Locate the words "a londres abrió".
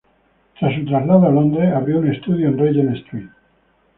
1.27-1.99